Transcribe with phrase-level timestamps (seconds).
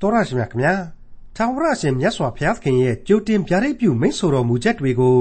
[0.00, 0.74] တော်ရရှိမြခင်ဗျာ
[1.36, 5.16] ထာဝရရှင်မြတ်စွာဘုရားသခင်ရဲ့ကြိုတင်ဗျာဒိတ်ပြုမိန့်ဆိုတော်မူချက်တွေကို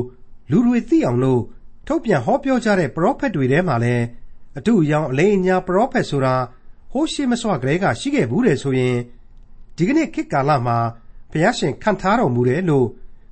[0.52, 1.42] လူတွေသိအောင်လို့
[1.88, 4.06] ထုတ်ပြန်ဟောပြောကြတဲ့ပရောဖက်တွေထဲမှာလည်း
[4.58, 6.36] အတူအယောင်အလေးအညာပရောဖက်ဆိုတာ
[6.92, 8.96] ဟိုးရှိမစွာကလေးကရှိခဲ့ဘူးတယ်ဆိုရင်
[9.76, 10.78] ဒီကနေ့ခေတ်ကာလမှာ
[11.32, 12.88] ဘုရားရှင်ခံထားတော်မူတယ်လို့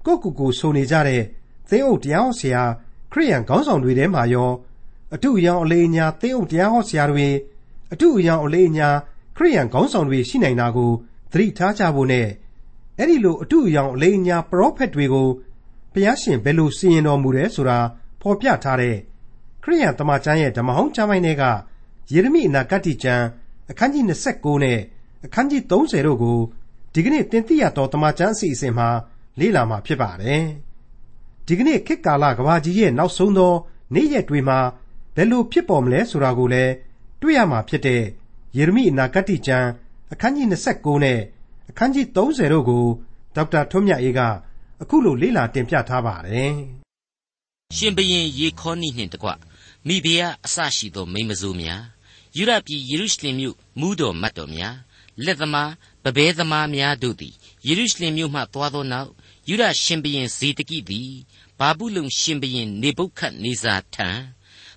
[0.05, 1.21] ကိုကူကိုဆိုနေကြတဲ့
[1.69, 2.63] သင်းအုပ်တရားဟောဆရာ
[3.11, 4.51] ခရိယန်ခေါင်းဆောင်တွေထဲမှာရော
[5.15, 7.27] အတူအယောင်အလေးအညာသင်းအုပ်တရားဟောဆရာတွေ
[7.93, 8.89] အတူအယောင်အလေးအညာ
[9.35, 12.27] ခရိယန်ခေါင်းဆောင်တွေရှိနိုင်တာကိုသ တိထားကြဖို့နဲ့
[12.97, 15.29] အဲ့ဒီလိုအတူအယောင်အလေးအညာပရောဖက်တွေကို
[15.93, 17.79] ဘုရားရှင်ဘယ်လိုစီရင်တော်မူတယ်ဆိုတာ
[18.21, 18.97] ဖော်ပြထားတဲ့
[19.63, 21.43] ခရိယန်တမန်ကျမ်းရဲ့ဓမ္မဟောင်းကျမ်းပိုင်းတွေက
[22.13, 23.25] ယေရမိအနာဂတ်ကျမ်း
[23.71, 24.03] အခန်းကြီး
[24.35, 24.79] 29နဲ့
[25.25, 25.71] အခန်းကြီး30
[26.07, 26.39] တို့ကို
[26.93, 28.89] ဒီကနေ့တင်ပြရတော့တမန်ကျမ်းအစီအစဉ်မှာ
[29.39, 30.43] လေ့လာမှာဖြစ်ပါတယ်။
[31.47, 33.53] ဒီကနေ့ခေတ်ကာလကဘာကြီးရဲ့နောက်ဆုံးသော
[33.93, 34.59] နေ့ရက်တွေမှာ
[35.15, 36.73] ဘယ်လိုဖြစ်ပေါ်မလဲဆိုတာကိုလည်း
[37.21, 38.03] တွေ့ရမှာဖြစ်တဲ့
[38.57, 39.69] ယေရမိအနာဂတ်ကျမ်း
[40.13, 41.19] အခန်းကြီး29နဲ့
[41.69, 42.17] အခန်းကြီး30
[42.53, 42.85] တို့ကို
[43.35, 44.19] ဒေါက်တာထွန်းမြတ်အေးက
[44.81, 46.53] အခုလိုလေ့လာတင်ပြထားပါတယ်။
[47.75, 49.29] ရှင်ဘရင်ယေခေါနိနှင့်တကွ
[49.87, 51.83] မိဖုရားအစရှိသောမိမစိုးများ
[52.37, 54.75] ယူရပြည်ယေရုရှလင်မြို့မူးတော်မတ်တော်များ
[55.25, 55.71] လက်သမား
[56.03, 57.33] ပပဲသမားများတို့သည်
[57.67, 59.09] ယေရုရှလင်မြို့မှသွားသောနောက်
[59.49, 61.11] ယူရရှင်ဘရင်ဇေတကိသည်
[61.59, 64.09] ဘာဘူးလုံရှင်ဘရင်နေဗုခတ်နေဇာထံ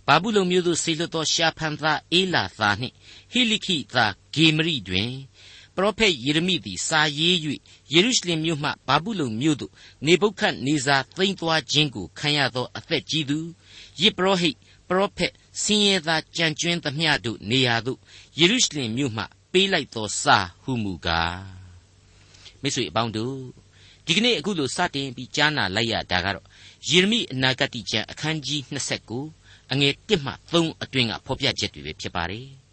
[0.06, 2.94] ဘာဘူးလုံမြို့သို့ဆေလွတ်သောရှာဖန်သားအေလာသားနှင့်
[3.32, 5.12] ဟိလိခိသားဂေမရိတွင်
[5.74, 7.36] ပရောဖက်ယေရမိသည်စာရေး၍
[7.92, 9.72] ယေရုရှလင်မြို့မှဘာဘူးလုံမြို့သို့
[10.06, 13.38] နေဗုခတ်နေဇာသိမ်းသွားခြင်းကိုခံရသောအသက်ကြီးသူ
[14.00, 14.56] ယေပရောဟိတ်
[14.88, 17.98] ပရောဖက်ဆင်းရဲသားကြံကျွင်းသမျှတို့နေရာသို့
[18.38, 21.42] ယေရုရှလင်မြို့မှပေးလိုက်သောစာဟုမူကား
[22.60, 23.36] မိတ်ဆွေအပေါင်းတို့
[24.06, 26.46] ဒီကနေ့အခုလိုစတင်ပြီးကြားနာလိုက်ရတာကတော့
[26.88, 28.60] ယေရမိအနာဂတ်ကျမ်းအခန်းကြီး
[29.16, 32.67] 29အငယ်1မှ3အတွင်းကဖော်ပြချက်တွေပဲဖြစ်ပါတယ်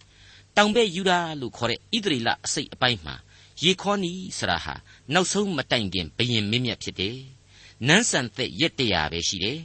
[0.57, 3.15] တောင်ဘက်ယူဒာလို့ခေါ်တဲ့ဣသရေလအစိတ်အပိုင်းမှာ
[3.63, 4.75] ယေခေါနီဆရာဟာ
[5.13, 7.17] နောက်ဆုံးမတိုင်ခင်ဘယင်မင်းမြတ်ဖြစ်တယ်
[7.87, 9.59] နန်းဆန်သက်ရက်တရာပဲရှိတယ်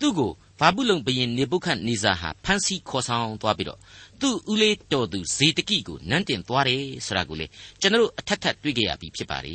[0.00, 3.80] သူ့ကိုဘာဘူးလုံဘယင်နေပုခတ်နေဇာဟာဖမ်းဆီးခေါ်ဆောင်သွားပြီးတော့
[4.20, 7.46] သူ့ဦးလေးတော်သူဇေတကိကိုနန်းတင်သွားတယ်ဆိုတာကိုလေ
[7.80, 9.54] ကျွန်တော်အထက်ထပ်တွေ့ကြရပြီဖြစ်ပါလေ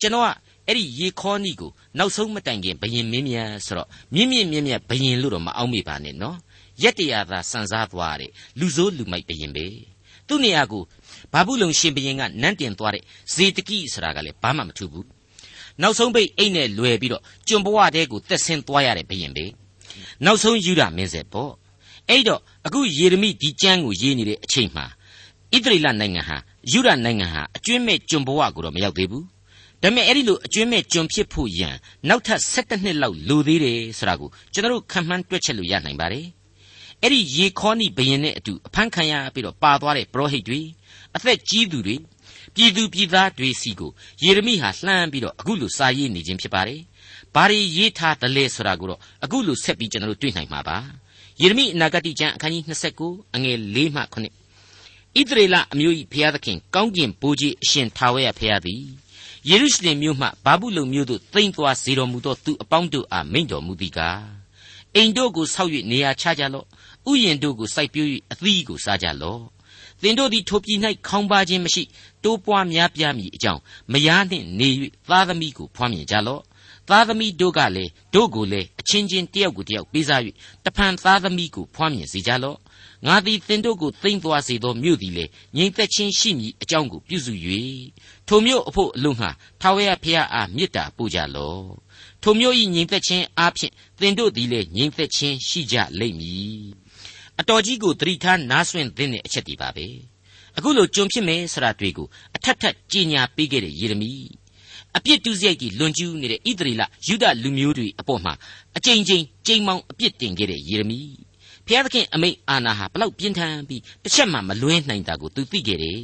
[0.00, 0.28] ကျွန်တော်က
[0.66, 6.36] အဲ့ဒီရေခေါနီကိုနောက်ဆုံးမတိုင်ခင်ဘယင်မင်းမြတ်ဆိုတော့မြင့်မြင့်မြင့်မြတ်ဘယင်လို့တော့မအောက်မေ့ပါနဲ့နော်
[6.82, 9.66] ရက်တရာသာစံစားသွားတဲ့လူဆိုးလူမိုက်ဘယင်ပဲ
[10.28, 10.82] သူ့နေရာကို
[11.32, 13.02] ဘာဘူးလုံရှင်ဘယင်ကနန်းတင်သွားတဲ့
[13.34, 15.06] ဇေတကိဆိုတာကလည်းဘာမှမထူးဘူး
[15.82, 19.44] နောက်ဆုံးပိတ်အိတ်နဲ့လွယ်ပြီးတော့ကျွန်ဘဝတဲကိုတက်ဆင်းသွားရတဲ့ဘယင်ပဲ
[20.24, 21.52] နောက်ဆုံးယူဒမင်းဆက်ပေါ့
[22.08, 24.86] အဲ့တော့အခုယေရမိဒီကျမ်းကိုရေးနေတဲ့အချိန်မှာ
[25.54, 26.36] ဣသရေလနိုင်ငံဟာ
[26.72, 29.24] ယူဒနိုင်ငံဟာအကျွင်းမဲ့ကျွန်ဘဝကိုတော့မရောက်သေးဘူး
[29.82, 31.74] ဒါပေမဲ့အဲ့ဒီလိုအကျွင်းမဲ့ကျွန်ဖြစ်ဖို့ရန်
[32.08, 36.26] နောက်ထပ်7နှစ်လောက်လိုသေးတယ်ဆိုတာကိုကျွန်တော်တို့ခံမှန်းတွက်ချက်လို့ရနိုင်ပါတယ်
[37.02, 40.60] အဲ့ဒီယေခေါနိဘယင်နဲ့အတူအဖမ်းခံရပြီးတော့ပါသွားတဲ့ပရောဟိတ်တွေ
[41.16, 41.96] အသက်ကြီးသူတွေ
[42.54, 43.90] ပြည်သူပြည်သားတွေစီကို
[44.22, 46.80] ယေရမိဟာလှမ်းပြီးတော့အခုလိုစာရေးနေခြင်းဖြစ်ပါတယ်
[47.34, 50.78] ဘာတွေရေးထားတယ်လဲဆိုတာကိုတော့အခုလိုဆက်ပြီးကျွန်တော်တို့တွေ့နိုင်မှာပါ
[51.40, 52.64] ယေရမိအနာဂတိကျမ်းအခန်းကြီး
[53.00, 54.14] 29အငယ်၄မှ9
[55.18, 58.82] ဣသရေလအမျိုး၏ဘုရားသခင်ကောင်းကင်ဘိုးကြီးအရှင်ထာဝရဘုရားသည်
[59.48, 64.37] ယေရုရှလင်မြို့မှဘာဘူးလုံမြို့သို့သိမ့်သွားစေတော်မူသောသူအပေါင်းတို့အားမိန့်တော်မူသည်ကား
[64.96, 66.66] အိမ်တို့ကိုဆောက်၍နေရာချကြလော့
[67.10, 69.42] ဥယျင်တို့ကိုစိုက်ပျိုး၍အသီးကိုစားကြလော့
[70.02, 71.82] သင်တို့သည်ထိုပြည်၌ခေါင်းပါခြင်းမရှိ
[72.24, 73.60] တိုးပွားများပြားမည်အကြောင်း
[73.92, 74.68] မယားနှင့်နေ၍
[75.08, 76.42] သားသမီးကိုဖွားမြင်ကြလော့
[76.88, 80.20] သားသမီးတို့ကလည်းတို့ကိုလည်းအချင်းချင်းတယောက်ကိုတယောက်ပေးစား၍
[80.64, 82.58] တဖန်သားသမီးကိုဖွားမြင်စေကြလော့
[83.06, 85.24] ငါသည်သင်တို့ကိုသိမ့်သွားစေသောမြို့သည်လေ
[85.56, 87.32] ငြိမ်သက်ခြင်းရှိမည်အကြောင်းကိုပြုစု၍
[88.28, 91.87] ထိုမြို့အဖို့အလို့ငှာထာဝရဘုရားအားမေတ္တာပို့ကြလော့
[92.22, 96.62] ထိုမြို့၏ငြိမ်သက်ခြင်းအားဖြင့်သင်တို့သည်လေငြိမ်သက်ခြင်းရှိကြလိမ့်မည်
[97.40, 99.86] အတော်ကြီးကိုသတိထားနားဆွင့်သင့်တဲ့အချက်တွေပါပဲ
[100.56, 104.12] အခုလိုကြုံဖြစ်မယ်ဆိုတာတွေ့ကိုအထက်ထက်ကြီးညာပေးခဲ့တဲ့ယေရမိ
[104.96, 108.34] အပြစ်တူးစရိုက်ကြီးလွန်ကျူးနေတဲ့ဣသရေလယူဒလူမျိုးတွေအပေါ်မှာ
[108.76, 111.00] အကြိမ်ကြိမ်ကြိမ်မောင်အပြစ်တင်ခဲ့တဲ့ယေရမိ
[111.66, 116.02] ဘုရားသခင်အမိန့်အာဏာဟာဘလောက်ပြင်းထန်ပြီးတစ်ချက်မှမလွဲနိုင်တာကိုသူသိခဲ့တယ်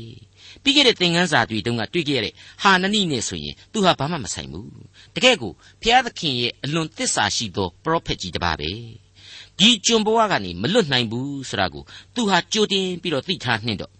[0.64, 4.68] ပြီးခဲ့တဲ့သင်ခန်းစာတွေတုန်းကတွေ့ခဲ့ရတဲ့ဟာနနိနဲ့ဆိုရင်သူဟာဘာမှမဆိုင်ဘူး
[5.15, 5.53] တကယ်ကို
[5.83, 8.71] ဘုရားသခင်ရဲ့အလွန်သစ္စာရှိသောပရောဖက်ကြီးတစ်ပါးပဲ
[9.59, 11.83] ဒီကျွန်ဘဝကနေမလွတ်နိုင်ဘူးဆိုတာကို
[12.15, 13.92] သူဟာကြိုတင်ပြီးတော့သိထားနှင့်တော့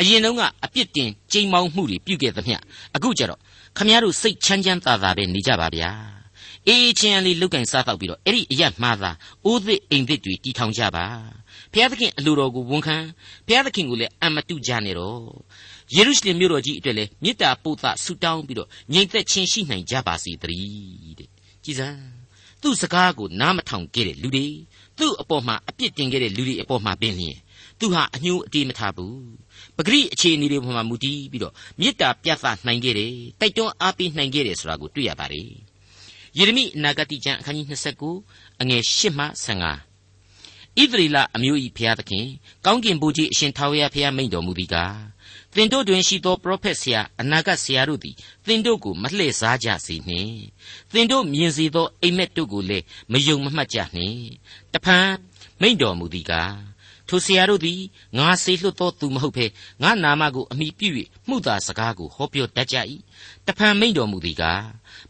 [0.00, 2.56] အရင်တုန်းကအပြစ်တင်ကြိမ်မောင်းမှုတွေပြုခဲ့သမျှ
[2.96, 3.40] အခုကျတော့
[3.76, 5.90] ခမည်းတော်စိတ်ချမ်းချမ်းသာသာပဲနေကြပါဗျာ
[6.68, 9.10] အေးချင်းလေးလုတ်ကင်စားတော့ပြီးတော့အဲ့ဒီအရက်မှားသာ
[9.44, 11.04] အိုးသစ်အိမ်သစ်တွေတီထောင်ကြပါ
[11.72, 12.96] ဘုရားသခင်အလိုတော်ကိုဝန်ခံ
[13.46, 15.22] ဘုရားသခင်ကိုလည်းအမတုကြနဲ့တော့
[15.96, 21.28] ယေရုရှလင်မြို့တော်ကြီးအတွက်လည်းမေတ္တာပို့သဆုတောင်းပြီးတော့ငြိမ်သက်ခြင်းရှိနိုင်ကြပါစေတည်းတဲ့
[21.64, 22.00] ကြည်စမ်း
[22.62, 24.46] သူ့စကားကိုနားမထောင်ခဲ့တဲ့လူတွေ
[24.98, 27.36] သူ့အပေါ်မှာအပြစ်တင်ခဲ့တဲ့လူတွေအပေါ်မှာပင်လျင်
[27.78, 29.18] သူဟာအညှိုးအတေးမထားဘူး
[29.76, 35.48] ပဂရိအခြေအနေတွေပေါ်မှာမူတည်ပြီးတော့မေတ္တာပြသနိုင်ခဲ့တယ်တိုက်တွန်းအားပေးနိုင်ခဲ့တယ်ဆိုတာကိုတွေ့ရပါတယ်
[36.38, 37.66] ယေရမိအနာဂတိကျမ်းအခန်းကြီး
[38.14, 42.26] 29အငယ်8မှ15ဣသရေလအမျိုး၏ဖျားသခင်
[42.66, 45.13] ကောင်းကင်ဘုရားအရှင်ထာဝရဘုရားမိန့်တော်မူသည်ကား
[45.54, 48.16] သင်တို့တွင်ရှိသောပရောဖက်ဆရာအနာဂတ်ဆရာတို့သည်
[48.46, 50.36] သင်တို့ကိုမလှည့်စားကြစေနှင့်
[50.92, 54.24] သင်တို့မြင်စေသောအိမ်မက်တို့ကိုလည်းမယုံမမှတ်ကြနှင့်
[54.72, 55.08] တဖန်
[55.60, 56.54] မိန့်တော်မူသည်ကား
[57.08, 57.80] ထိုဆရာတို့သည်
[58.18, 59.46] ငါစေလွှတ်သောသူမဟုတ်ဘဲ
[59.82, 60.88] ငါနာမကိုအမိပြု၍
[61.28, 62.76] မှုသာစကားကိုဟောပြောတတ်ကြ၏
[63.46, 64.62] တဖန်မိန့်တော်မူသည်ကား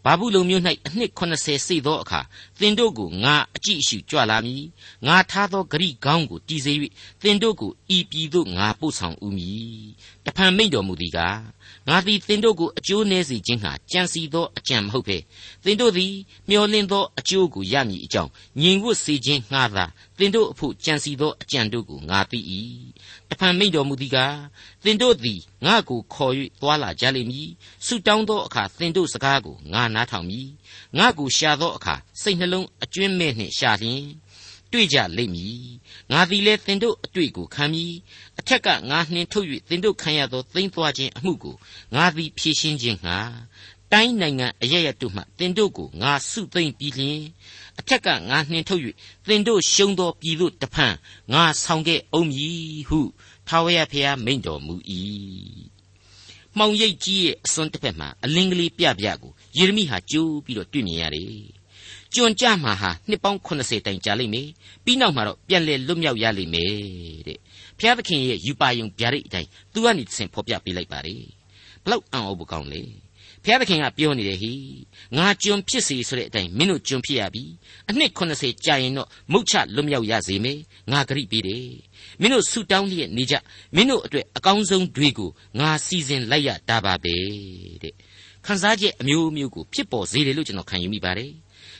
[0.04, 2.20] ဘာဘူးလုံမျိုး၌အနှစ်80စေသောအခါ
[2.60, 4.64] သင်တို့ကိုငါအကြည့်အရှုကြွလာမည်
[5.06, 6.72] ငါထားသောဂရိကောင်းကိုတည်စေ၍
[7.22, 9.84] သင်တို့ကိုဤပြည်သို့ငါပို့ဆောင်ဦးမည်
[10.24, 11.38] တဖန်မိန့်တော်မူသည်ကား
[11.88, 15.18] ငါသည်သင်တို့ကိုအကျိုးနည်းစေခြင်းဟာကြံစီသောအကြံမဟုတ်ဘဲ
[15.64, 16.14] သင်တို့သည်
[16.48, 19.84] မျှော်လင့်သောအကျိုးကိုရမည်အကြောင်းညီဝတ်စေခြင်းငှားသာ
[20.18, 22.40] သင်တို့အဖို့ကြံစီသောအကြံတို့ကိုငါသိ၏
[23.28, 24.36] တဖန်မိန့်တော်မူသည်ကား
[24.84, 27.48] သင်တို့သည်ငါကိုခေါ်၍သွာလာကြလိမ့်မည်
[27.86, 30.48] ဆုတောင်းသောအခါသင်တို့စကားကိုငါနားထောင်မည်
[30.98, 34.02] ငါကိုရှာသောအခါစိတ်နှလုံးအကျွင်းမဲ့နှင့်ရှာလျင်
[34.74, 35.64] တွေ့ကြလိမ့်မည်
[36.10, 37.92] ငါသည်လည်းသင်တို့အတွေ့ကိုခံမည်
[38.38, 41.56] အထက်ကငါနှင်ထုတ်၍သင်တို့ခံရသောသိမ့်သွားခြင်းအမှုကို
[41.94, 43.18] ငါသည်ဖြေရှင်းခြင်းငှာ
[43.92, 47.20] တိုင်းနိုင်ငံအရရတို့မှသင်တို့ကိုငါစုသိမ့်ပြီးလျင်
[47.78, 48.82] အထက်ကငါနှင်ထုတ်၍
[49.26, 50.94] သင်တို့ရှုံးသောပြည်သို့တဖန်
[51.32, 53.00] ငါဆောင်ခဲ့အောင်မည်ဟု
[53.48, 54.74] ထာဝရဘုရားမိန့်တော်မူ၏
[56.56, 61.44] မှောင်ရိပ်ကြီးရဲ့အစွန်းတစ်ဖက်မှာအလင်းကလေးပြပြကိုယေရမိဟာကြိုးပြီးတော့တွေ့မြင်ရတယ်။
[62.14, 64.48] ကျွန်ကြမှာဟာနှစ်ပေါင်း80တိုင်ကြာလိမ့်မယ်။
[64.84, 66.72] ပြီးနောက်မှာတော့ပြန်လည်လွတ်မြောက်ရလိမ့်မယ်
[67.26, 67.38] တဲ့။
[67.78, 71.16] ဘုရားသခင်ရဲ့ယူပါယုံဗျာဒိတ်အတိုင်းသူကနေသင်ဖော်ပြပေးလိုက်ပါလေ။
[71.84, 72.82] ဘလောက်အံ့ဩဖို့ကောင်းလဲ။
[73.44, 74.52] ဘုရားသခင်ကပြောနေတယ်ဟိ
[75.16, 77.44] ငါကျွန်ဖြစ်စေဆိုတဲ့အတိုင်းမင်းတို့ကျွန်ဖြစ်ရပြီ
[77.90, 80.58] အနှစ်80ကြာရင်တော့မုတ်ချလွတ်မြောက်ရစေမယ်
[80.92, 81.68] ငါဂရိပေးတယ်
[82.20, 83.34] မင်းတို့ဆူတောင်းလျက်နေကြ
[83.74, 87.14] မင်းတို့အတွက်အကောင်းဆုံးတွေကိုငါစီစဉ်လိုက်ရတာပါပဲ
[87.82, 87.94] တဲ့
[88.46, 91.30] ခန်းစားချက်အမျိုးမျိုးကိုဖြစ်ပေါ်စေတယ်လို့ကျွန်တော်ခံယူမိပါတယ်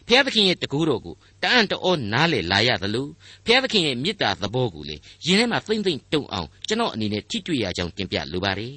[0.09, 3.07] ဖျားသခင်ရဲ့တကူတော်ကိုတအံ့တော်နားလေလာရသလို
[3.47, 4.97] ဖျားသခင်ရဲ့မေတ္တာသဘောကိုလေ
[5.27, 8.75] ယင်ထဲမှာသိမ့်သိမ့်တုံအောင်ကျွန်တော်အနေနဲ့ထိတွေ့ရကြောင်းတင်ပြလိုပါတယ်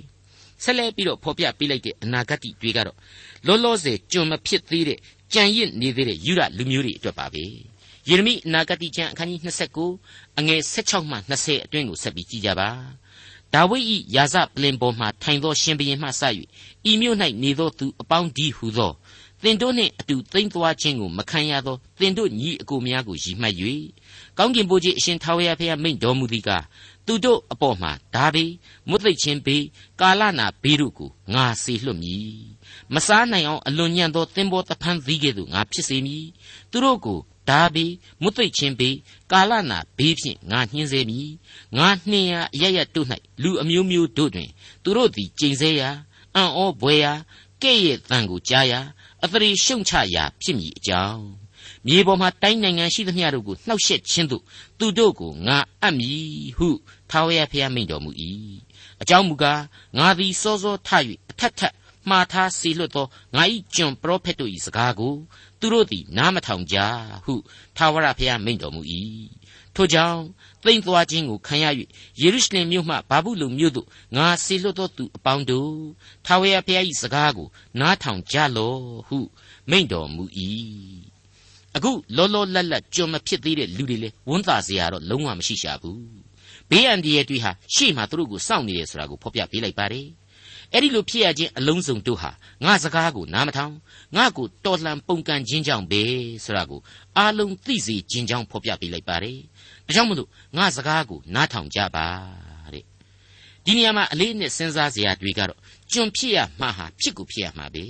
[0.64, 2.98] ဆက်လက်ပြီးတော့ဖော်ပြပေးလိုက်တဲ့အနာဂတ်တွေကတော့
[3.48, 5.00] လောလောဆယ်ကျွန်မဖြစ်သေးတဲ့
[5.34, 7.44] ကြံရစ်နေသေးတဲ့ယူရလူမျိုးတွေအတွက်ပါပဲ
[8.10, 9.42] ယေရမိအနာဂတ်ကျမ်းအခန်းကြီး
[9.90, 12.70] 29အငယ်16မှ20အတွင်းကိုဆက်ပြီးကြည့်ကြပါ
[13.54, 13.86] ဒါဝိဒ်၏
[14.16, 16.22] ယာဇပလင်ပေါ်မှထိုင်သောရှင်ဘရင်မှစ၍
[16.90, 18.92] ဤမြို့၌နေသောသူအပေါင်းဒီဟုသော
[19.44, 23.56] သင်တို့နှင့်အတူသိမ့်သွားခြင်းကိုမခံရသောသင်တို့ညီအကိုများကိုရည်မှတ်၍
[24.38, 26.64] ကောင်းကင်ဘုရားအရှင်ထာဝရဘုရားမိန့်တော်မူသည်ကား
[27.06, 28.52] သူတို့အပေါ်မှာဓာဘေး
[28.90, 29.64] မွတ်သိပ်ခြင်းဘေး
[30.02, 32.36] ကာလနာဘေးတို့ကိုငါစေလွှတ်မည်
[32.94, 36.26] မစားနိုင်အောင်အလွန်ညံ့သောသင်္ဘောတဖန်းသီးကဲ့သို့ငါဖြစ်စေမည်
[36.72, 37.20] သူတို့ကို
[37.50, 38.96] ဓာဘေးမွတ်သိပ်ခြင်းဘေး
[39.32, 41.30] ကာလနာဘေးဖြင့်ငါနှင်းစေမည်
[41.78, 43.08] ငါနှင်းရအရရတို့၌
[43.44, 44.50] လူအမျိုးမျိုးတို့တွင်
[44.84, 45.90] သူတို့သည်ကျိန်ဆဲရာ
[46.36, 47.14] အံ့ဩဘွယ်ရာ
[47.64, 48.80] ကဲ့ရဲ့တန်ကိုကြားရာ
[49.24, 51.26] အသရေရှုံချရာဖြစ်မည်အကြောင်း
[51.88, 54.44] မြေပေါ်မှာတိုင်းနိုင်ငံရှိသမျှတို့ကိုနှောက်ယှက်ခြင်းသို့
[54.80, 56.70] သူတို့ကိုငါအပ်မည်ဟု
[57.10, 58.12] ထာဝရဘုရားမိန့်တော်မူ၏
[59.02, 59.62] အကြောင်းမူကား
[59.98, 60.90] ငါသည်စောစောထ၍
[61.32, 61.74] အထက်ထက်
[62.10, 63.06] မှားထားစေလွတ်သော
[63.36, 63.44] ငါ၏
[63.76, 65.16] ကျွန်ပရောဖက်တို့၏စကားကို
[65.60, 66.78] သူတို့သည်နားမထောင်ကြ
[67.26, 67.34] ဟု
[67.78, 68.82] ထာဝရဘုရားမိန့်တော်မူ၏
[69.76, 70.22] ထို့ကြောင့်
[70.68, 71.66] သိမ့်သွားခြင်းကိုခံရ၍
[72.22, 75.74] ယေရုရှလင်မြို့မှဘာဘူးလုံမြို့သို့ငါဆေလွတ်သောသူအပေါင်းတို့
[76.26, 77.48] ထာဝရဘုရား၏စကားကို
[77.80, 79.20] နားထောင်ကြလော့ဟု
[79.70, 80.24] မိန့်တော်မူ၏
[81.76, 86.02] အခုလောလောလတ်လတ်ကြုံမဖြစ်သေးတဲ့လူတွေလေဝန်တာစရာတော့လုံးဝမရှိရှာဘူး
[86.70, 90.08] ဘေးအန္တရာယ်တွေဟာရှေ့မှာသူတို့ကိုစောင့်နေတယ်ဆိုတာကိုဖော်ပြပေးလိုက်ပါတယ်
[90.74, 92.32] အဲ့ဒီလိုဖြစ်ရခြင်းအလုံးစုံတို့ဟာ
[92.66, 93.74] ငါစကားကိုနားမထောင်
[94.16, 96.04] ငါကိုတော်လှန်ပုန်ကန်ခြင်းကြောင့်ပဲ
[96.44, 96.82] ဆိုတာကို
[97.18, 99.40] အားလုံးသိစေခြင်းကြောင့်ဖော်ပြပေးလိုက်ပါတယ်
[99.88, 102.08] ဒါကြောင့်မလို့ငါစကားကိုနားထောင်ကြပါ
[102.74, 102.84] တဲ့
[103.66, 105.60] ဒီနေရာမှာအလေးနဲ့စဉ်းစားစရာတွေကတော့
[105.92, 107.86] ကျွန်ဖြစ်ရမှာဟာဖြစ်ကိုဖြစ်ရမှာပဲ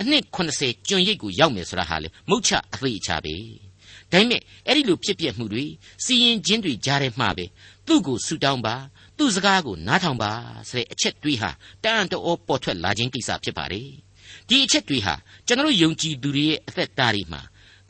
[0.00, 3.36] အနှစ်80ကျွန်ရိပ်ကိုရောက်မယ်ဆိုတာဟာလေမုတ်ချအသေးအချပဲ
[4.12, 5.64] ဒါပေမဲ့အဲ့ဒီလိုဖြစ်ပြမှုတွေ
[6.04, 7.44] စီရင်ချင်းတွေကြားထဲမှာပဲ
[7.86, 8.74] သူ့ကိုဆူတောင်းပါ
[9.18, 10.32] သူ့စကားကိုနားထောင်ပါ
[10.70, 11.50] ဆိုတဲ့အချက်တွေးဟာ
[11.84, 13.90] တန်တောပေါ်ထွက်လာခြင်းကိစ္စဖြစ်ပါတယ်
[14.48, 15.14] ဒီအချက်တွေဟာ
[15.46, 17.40] ကျွန်တော်ယုံကြည်သူတွေရဲ့အသက်တာတွေမှာ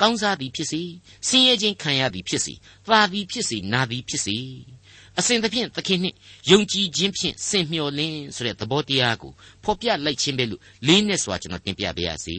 [0.03, 0.83] ကောင်းစားသည်ဖြစ်စေ
[1.29, 2.55] ဆင်းရဲခြင်းခံရသည်ဖြစ်စေ
[2.89, 4.37] သာသည်ဖြစ်စေနာသည်ဖြစ်စေ
[5.19, 6.17] အစဉ်သဖြင့်သခင်နှင့်
[6.51, 9.33] ယုံကြည်ခြင်းဖြင့်စင်မျှော်လင်းဆိုတဲ့သဘောတရားကို
[9.65, 12.37] ဖော်ပြလိုက်ခြင်းပဲလို့လေးနဲ့စွာကျွန်တော်တင်ပြပါရစေ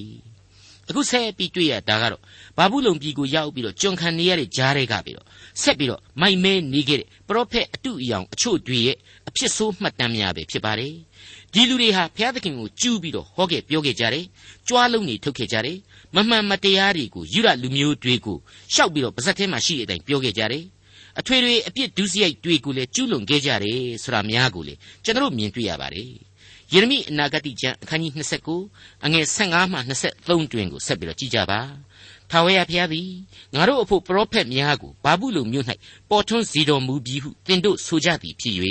[0.90, 2.22] အခုဆက်ပြီးတွေ့ရတာကတော့
[2.58, 5.28] ဘာဘူးလုံပြည်ကိုရောက်ပြီးတော့ကျွန်ခံနေရတဲ့ကြားတွေကပြီးတော့
[5.62, 8.98] ဆက်ပြီးတော့မိုက်မဲနေခဲ့တဲ့ပရောဖက်အတုအယောင်အချို့တွေရဲ့
[9.30, 10.94] အဖြစ်ဆိုးမှတ်တမ်းများပဲဖြစ်ပါတယ်
[11.54, 14.26] ဒီလူတွေဟာဘုရားသခင်ကိုကျူးပြီးတော့ဟောခဲ့ပြောခဲ့ကြတယ်
[14.68, 15.78] ကြွားလုံးတွေထုတ်ခဲ့ကြတယ်
[16.16, 18.38] မမှန်မတရားတွေကိုယူရလူမျိုးတွေကို
[18.74, 20.66] ရှောက်ပြီးတော့ပါဇက်ထဲမှာရှိတဲ့အတိုင်းပြောခဲ့ကြတယ်
[21.20, 26.10] အထွေထွေအပြစ်ဒုစရိုက်တွေကိုလည်းကျူးလွန်ခဲ့ကြတယ်ဆိုတာများကိုလေကျွန်တော်မြင်တွေ့ရပါတယ်
[26.74, 28.12] ယေရမိအနာဂတိကျမ်းအခန်းကြီး
[28.60, 29.78] 29အငယ်15မှ
[30.14, 31.60] 23တွင်ကိုဆက်ပြီးတော့ကြည့်ကြပါ
[32.30, 33.10] ထာဝရဘုရားသည်
[33.54, 35.66] ငါတို့အဖို့ပရောဖက်များကိုဘာဘူးလုံမြို့၌
[36.10, 38.56] ပေါ်ထွန်းစေတော်မူပြီးဟုသင်တို့ဆိုကြသည်ဖြစ်၍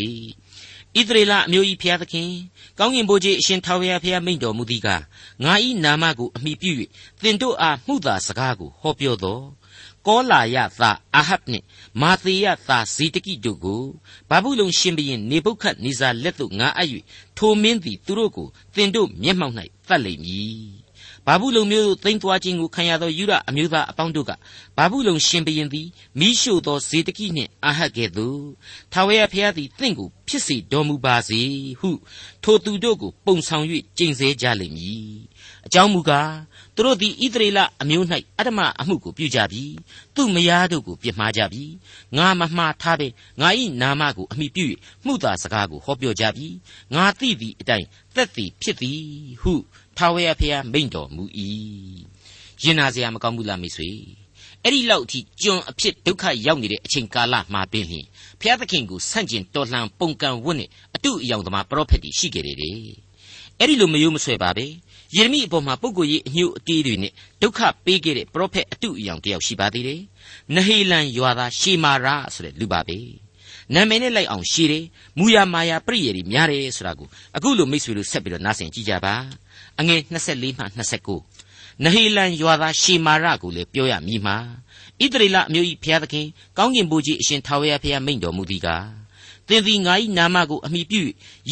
[0.99, 2.31] ဣသရေလအမျိုး၏ဘုရားသခင်
[2.79, 5.03] ကောင်းကင်ဘုရားအရှင်ထာဝရဘုရားမိန့်တော်မူသည်ကား
[5.45, 6.73] ငါ၏နာမကိုအမိပြု၍
[7.23, 9.45] သင်တို့အားမှုသာစကားကိုဟောပြောတော်
[10.07, 11.67] ကောလာယသာအာဟပ်နှင့်
[12.01, 13.83] မာသေယသာဇေတကိတို့ကို
[14.29, 16.89] ဘာဘူးလုံရှင်ဘရင်နေပုခတ်နေဇာလက်သို့ငါအပ်၍
[17.37, 19.55] ထိုမင်းသည်သူတို့ကိုသင်တို့မျက်မှောက်၌
[19.89, 20.82] တတ်လိမ့်မည်
[21.27, 24.31] ဘာဘူးလုံမျိုးသိမ့်သွားခြင်းကိုခံရသောယူရအမျိုးသားအပေါင်းတို့က
[24.77, 25.89] ဘာဘူးလုံရှင်ဘရင်သည်
[26.19, 28.43] မိရှို့သောဇေတကိနှင့်အာဟတ်ကဲ့သို့
[28.93, 31.41] ထာဝရဘုရားသည်တင့်ကိုဖြစ်စေတော်မူပါစေ
[31.81, 31.91] ဟု
[32.43, 33.65] ထိုသူတို့ကိုပုံဆောင်၍
[33.99, 35.17] ကျင့်စေကြလိမ့်မည်
[35.67, 36.35] အကြောင်းမူကား
[36.77, 38.07] သူတို့သည်ဣသရေလအမျိုး၌
[38.39, 39.65] အတ္တမအမှုကိုပြုကြပြီ
[40.15, 41.65] သူမယားတို့ကိုပြစ်မှားကြပြီ
[42.17, 43.09] ငါမမှားထားပဲ
[43.41, 43.49] ငါ၏
[43.81, 44.65] နာမကိုအမိပြု၍
[45.05, 46.49] မှုသာစကားကိုဟောပြောကြပြီ
[46.95, 49.03] ငါသိသည့်အတိုင်းသက်သည်ဖြစ်သည်
[49.43, 49.55] ဟု
[49.99, 51.25] ထာဝရဘုရားမိန့်တော်မူ၏
[52.63, 53.91] ရင်နာစရာမကောင်းဘူးလားမိတ်ဆွေ
[54.63, 58.07] အဲ့ဒီလောက်အထိကျွန်အဖြစ်ဒုက္ခရောက်နေတဲ့အချိန်ကာလမှာပင်လျှင်
[58.41, 62.57] ဘုရားသခင်ကိုဆန့်ကျင်တော်လှန်ပုန်ကန်ဝတ်နဲ့အတုအယောင်သမားပရောဖက်တွေရှိခဲ့တယ်
[63.59, 64.67] အဲ့ဒီလိုမယိုးမဆွဲပါပဲ
[65.17, 70.01] ယေရမိအပေါ်မှာပုဂ္ဂိုလ်ရေးအညှို့အတေးတွေနဲ့ဒုက္ခပေးခဲ့တဲ့ပရောဖက်အတုအယောင်တယောက်ရှိပါသေးတယ်။
[70.55, 72.99] နဟေလန်ရွာသားရှေမာရဆိုတဲ့လူပါပဲ။
[73.75, 74.85] နာမည်နဲ့လိုက်အောင်ရှေတယ်။
[75.19, 79.15] မူယာမာယာပြည့်ရည်များတယ်ဆိုတာကိုအခုလိုမိတ်ဆွေတို့ဆက်ပြီးတော့နားဆင်ကြည့်ကြပါ။
[79.81, 80.65] အငယ်24မှ
[81.29, 84.37] 29နဟေလန်ရွာသားရှေမာရကိုလည်းပြောရမည်မှာ
[85.01, 86.27] ဣသရေလအမျိုး၏ဘုရားသခင်
[86.59, 88.87] ကောင်းကင်ဘုရားအရှင်ထာဝရဘုရားမိန့်တော်မူသည်ကား
[89.49, 91.03] သင်သည်ငါ၏နာမကိုအမိပြု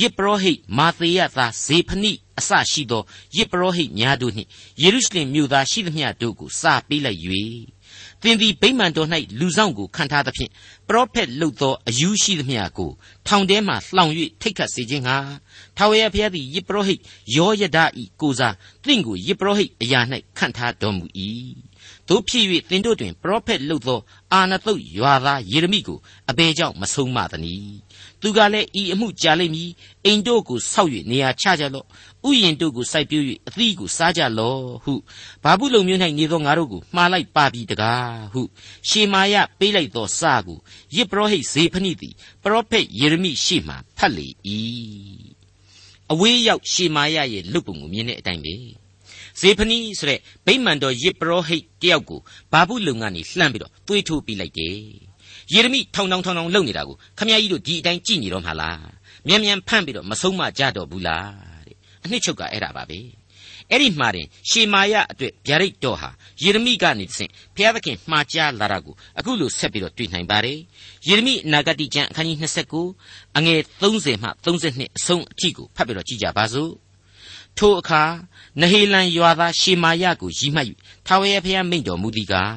[0.00, 3.02] ယစ်ပရောဟိတ်မာသေယသားဇေဖနိအစရှိသော
[3.36, 4.48] ယစ်ပရောဟိတ်များတို့နှင့်
[4.82, 7.20] ယေရုရှလင်မြို့သားရှိသမျှတို့ကိုစာပေးလိုက်၍
[8.22, 9.08] သင်သည်ဗိမာန်တော်၌
[9.40, 10.50] လူဆောင်ကိုခံထားသဖြင့်
[10.88, 12.90] ပရောဖက်လုပ်သောအယူရှိသမျှကို
[13.26, 15.16] ထောင်ထဲမှလှောင်၍ထိတ်ခတ်စေခြင်းဟာ
[15.76, 17.00] ထာဝရဘုရားသည်ယစ်ပရောဟိတ်
[17.36, 18.54] ယောယဒဤကိုစား
[18.86, 20.00] သင်ကိုယစ်ပရောဟိတ်အရာ၌
[20.38, 21.04] ခံထားတော်မူ၏
[22.08, 24.00] တို့ဖြစ်၍သင်တို့တွင်ပရောဖက်လုပ်သော
[24.32, 25.98] အာနသုတ်ရွာသားယေရမိကို
[26.30, 27.78] အဘယ်ကြောင့်မဆုံးမသနည်း
[28.22, 29.70] သူကလည်းဤအမှုကြာလိမ့်မည်
[30.04, 31.86] အိမ်တို့ကိုဆောက်၍နေရာချကြလော့
[32.28, 34.94] ဥယျင်တို့ကိုစိုက်ပျိုး၍အသီးကိုစားကြလော့ဟု
[35.44, 38.42] ဘာဘူးလုံမျိုး၌နေသောငါတို့ကိုမှားလိုက်ပါပြီတကားဟု
[38.88, 40.58] ရှေမာယပေးလိုက်သောစာကို
[40.96, 44.28] ယစ်ပရောဟိတ်ဇေဖနိသည်ပရောဖက်ယေရမိရှေ့မှဖတ်လေ၏
[46.12, 48.54] အဝေးရောက်ရှေမာယရဲ့လွတ်ပုံကိုမြင်တဲ့အတိုင်းပဲ
[49.40, 52.20] ဇေဖနီဆိုတဲ့ဗိမာန်တော်ယစ်ပရောဟိတ်တယောက်ကို
[52.52, 54.76] ဘာဘူးလုံကနေလှမ်းပြီးတော့သွေးထိုးပြလိုက်တယ်
[55.52, 58.80] ယေရမိထောင်ထောင်ထောင်ထောင်လုံနေတာကိုခမည်းကြီးတို့ဒီအတိုင်းကြည်နေတော့မှာလား
[59.26, 63.00] မြန်မြန်ဖန့်ပြီးတော့မဆုံးမကြတော့ဘူးလားတဲ့အနှစ်ချုပ်ကအဲ့ဒါပါပဲ
[63.70, 66.10] အဲ့ဒီမှာတင်ရှေမာယအတွက်ဗျာဒိတ်တော်ဟာ
[66.42, 70.58] ယေရမိကနေတဆင့်ဘုရားသခင်မှားကြားလာတာကိုအခုလိုဆက်ပြီးတော့တွေ့နိုင်ပါတယ်
[71.08, 72.38] ယေရမိအနာဂတိကျမ်းအခန်းကြီး
[72.86, 76.70] 29အငယ်30မှ32အဆုံးအထိကိုဖတ်ပြီးတော့ကြည့်ကြပါစို့
[77.60, 78.02] ထိုအခါ
[78.60, 80.66] နဟေလန်ရွာသားရှေမာယကိုရီမှတ်၍
[81.06, 82.56] ထာဝရဘုရားမိန့်တော်မူသည်ကား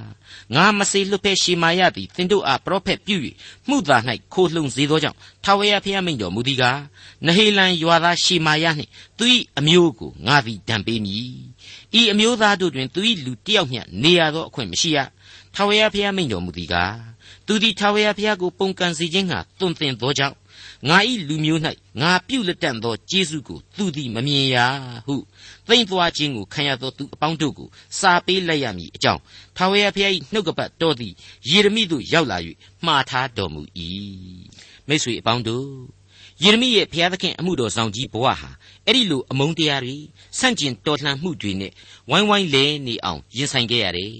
[0.55, 3.15] ငါမစေလွတ်ဖဲရှေမာယသည်သင်တို့အားပရောဖက်ပြု၍
[3.67, 3.97] မှုသာ၌
[4.33, 6.79] ခိုလှုံစေသောကြောင့်ထာဝရဘုရားမိန့်တော်မူသည်ကား
[7.25, 9.23] နဟေလန်ရွာသားရှေမာယနှင့်သူ၏
[9.59, 11.31] အမျိုးကိုငါသည်ဒဏ်ပေးမည်
[11.99, 14.99] ဤအမျိုးသားတို့တွင်သူ၏လူတစ်ယောက်မျှနေရသောအခွင့်မရှိရ
[15.55, 16.95] ထာဝရဘုရားမိန့်တော်မူသည်ကား
[17.47, 20.35] သူသည်ထာဝရဘုရားကိုပုန်ကန်စေခြင်းကတွင်တင်သောကြောင့်
[20.89, 20.97] ငါ၏
[21.27, 21.61] လူမျိုး၌
[22.01, 24.57] ငါပြုလက်တန့်သောကျေးဇူးကိုသူသည်မမြင်ရ
[25.05, 25.15] ဟု
[25.67, 29.21] သိမ့်သွားခြင်းကိုခံရသောသူအပေါင်းတို့ကိုစာပေးလိုက်ရမည်အကြောင်း
[29.57, 31.13] ထာဝရဘုရား၏နှုတ်ကပတ်တော်သည်
[31.49, 32.37] ယေရမိသို့ရောက်လာ၍
[32.85, 33.61] မှားထားတော်မူ၏
[34.87, 35.67] မိတ်ဆွေအပေါင်းတို့
[36.43, 38.49] ယေရမိရဲ့ဘုရားသခင်အမှုတော်ဆောင်ကြီးဘဝဟာ
[38.85, 39.95] အဲ့ဒီလိုအမုန်းတရားတွေ
[40.39, 41.71] ဆန့်ကျင်တော်လှန်မှုတွေနဲ့
[42.09, 44.13] ဝိုင်းဝိုင်းလဲနေအောင်ရင်ဆိုင်ခဲ့ရတယ်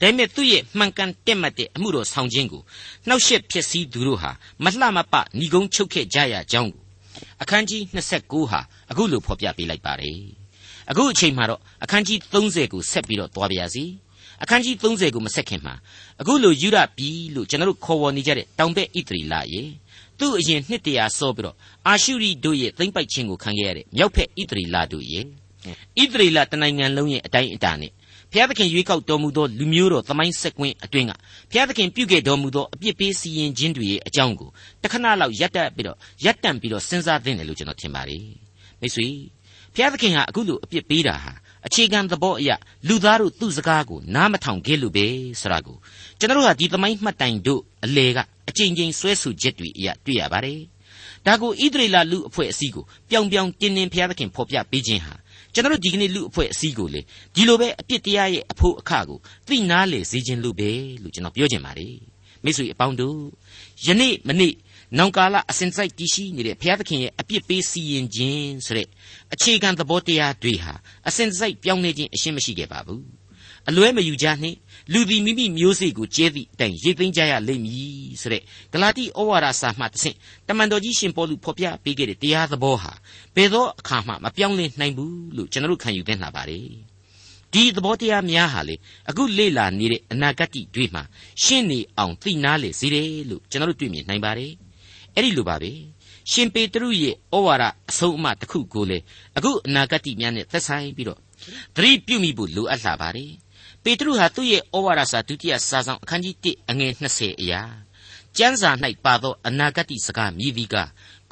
[0.00, 2.62] ဒါပေမဲ့သူ့ရဲ့မှန်ကန်တက်မှတ်တဲ့အမှုတော်ဆောင်ခြင်းကို
[3.08, 4.30] နှောက်ယှက်ဖြစ်စည်းသူတို့ဟာ
[4.64, 6.82] မလှမပဏီကုန်းချုပ်ခဲ့ကြရကြောင်းကို
[7.42, 8.60] အခန်းကြီး29ဟာ
[8.90, 10.18] အခုလိုဖော်ပြပေးလိုက်ပါတယ်
[10.90, 13.84] အခုအချိန်မှာတော့အခန်းကြီး30ကိုဆက်ပြီးတော့သွားပါရစေ
[14.42, 15.74] အခန်းကြီး30ကိုမဆက်ခင်မှာ
[16.20, 19.62] အခုလိုယူရပြီလို့ကျွန်တော်တို့ခေါ်ဝေါ်နေကြတဲ့တောင်ဘက်ဣသရီလရေ
[20.22, 21.56] သူ့အရင်နှစ်တရာစောပြီးတော့
[21.88, 25.20] အာရှုရိတို့ရဲ့သိမ့်ပိုက်ခြင်းကိုခံခဲ့ရတဲ့မြောက်ဘက်ဣသရီလတို့ရေ
[26.02, 27.92] ဣသရေလတနိုင်ငံလုံးရဲ့အတိုင်းအတာနဲ့
[28.32, 31.12] ဘုရားသခင်ရွေးကောက်တော်မူသောလူမျိုးတော်သမိုင်းဆက်ကွင်းအတွင်းက
[31.50, 34.50] ဘုရားသခင်ပြုခဲ့တော်မူသောအပြစ်ပေးစီရင်ခြင်းတွေရဲ့အကြောင်းကို
[34.82, 38.24] တခဏလောက်ရပ်တန့်ပြီးတော့ရပ်တန့်ပြီးတော့စဉ်းစားသင့်တယ်လို့ကျွန်တော်ထင်ပါတယ်
[38.80, 39.06] မိတ်ဆွေ
[39.74, 41.32] ဘုရားသခင်ဟာအခုလိုအပြစ်ပေးတာဟာ
[41.66, 42.50] အခြေခံသဘောအရ
[42.88, 45.06] လူသားတို့သူ့စကားကိုနားမထောင်ခဲ့လို့ပဲ
[45.40, 45.76] ဆိုတာကို
[46.18, 50.60] ကျွန်တော်တို့ဟာဒီသမိုင်းမှတ်တိုင်တို့အလေကအကြိမ်ကြိမ်ဆွဲဆူချက်တွေအရတွေ့ရပါတယ်
[51.26, 55.14] ဒါကိုဣသရေလလူအဖွဲ့အစည်းကိုပြောင်ပြောင်တင်းတင်းဘုရားသခင်ဖော်ပြပေးခြင်းဟာ
[55.54, 57.00] ကျွန်တော်တို့ဒီကနေ့လူအဖွဲ့အစည်းကိုလေ
[57.34, 60.70] ဒီလိုပဲအပြစ်တရားရဲ့အဖို့အခကိုသိနာလေစေခြင်းလို့ပဲ
[61.02, 61.96] လို့ကျွန်တော်ပြောချင်ပါတယ်
[62.44, 63.18] မိတ်ဆွေအပေါင်းတို့
[63.86, 64.54] ယနေ့မနေ့
[64.98, 68.88] နောင်ကာလအစဉ်စိုက်တည်ရှိနေတဲ့ဘုရားသခင်ရဲ့အပြစ်ပေးစီရင်ခြင်းဆိုတဲ့
[69.34, 70.74] အခြေခံသဘောတရားတွေဟာ
[71.08, 73.04] အစဉ်စိုက်ပြောင်းလဲခြင်းအရှင်းမရှိခဲ့ပါဘူး
[73.68, 74.58] အလွဲမယူကြနှင့်
[74.92, 80.16] လူသည်မိမိမျိုးစေ့ကိုကျဲသည့်အတိုင်းရိတ်သိမ်းကြရလိမ့်မည်ဆိုတဲ့ဂလာတိဩဝါဒစာမှတဆင့်
[80.48, 82.92] တမန်တော်ကြီးရှင်ပေါလုဖော်ပြပေးခဲ့တဲ့တရားသဘောဟာ
[83.36, 86.66] ဘယ်သောအခါမှမပြောင်းလဲနိုင်ဘူးလို့ကျွန်တော်တို့ခံယူသင့်လာပါတယ်
[87.52, 88.74] ဒီသဘောတရားများဟာလေ
[89.08, 91.02] အခုလေ့လာနေတဲ့အနာဂတ်တွေမှာ
[91.42, 94.52] ရှင်းနေအောင်သိနာလေစေတယ်လို့ကျွန်တော်တို့တွေ့မြင်နိုင်ပါတယ်
[95.14, 95.72] အဲ့ဒီလိုပါပဲ
[96.30, 98.98] ရှင်ပေတရုရဲ့ဩဝါဒအဆုံးအမတစ်ခုကိုလေ
[99.36, 101.18] အခုအနာဂတ်များနဲ့သက်ဆိုင်ပြီးတော့
[101.76, 103.32] သတိပြုမိဖို့လိုအပ်လာပါတယ်
[103.84, 107.62] ပေတရုဟာသူ့ရဲ့ဩဝါဒစာဒုတိယစာဆောင်အခန်းကြီး1အငယ်20အရာ
[108.38, 108.70] ကျမ်းစာ၌
[109.04, 110.76] ပါသောအနာဂတ်စကားမြည်သည်က